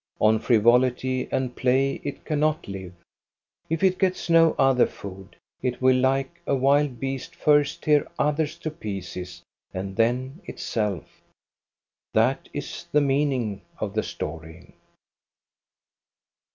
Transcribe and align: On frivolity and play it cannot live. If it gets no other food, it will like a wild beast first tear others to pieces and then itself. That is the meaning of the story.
On 0.19 0.39
frivolity 0.39 1.29
and 1.31 1.55
play 1.55 2.01
it 2.03 2.25
cannot 2.25 2.67
live. 2.67 2.95
If 3.69 3.83
it 3.83 3.99
gets 3.99 4.31
no 4.31 4.55
other 4.57 4.87
food, 4.87 5.35
it 5.61 5.79
will 5.79 5.97
like 5.97 6.41
a 6.47 6.55
wild 6.55 6.99
beast 6.99 7.35
first 7.35 7.83
tear 7.83 8.07
others 8.17 8.57
to 8.65 8.71
pieces 8.71 9.43
and 9.75 9.95
then 9.95 10.41
itself. 10.45 11.21
That 12.15 12.49
is 12.51 12.87
the 12.91 12.99
meaning 12.99 13.61
of 13.77 13.93
the 13.93 14.01
story. 14.01 14.73